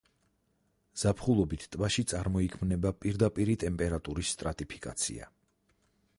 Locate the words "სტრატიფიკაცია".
4.39-5.31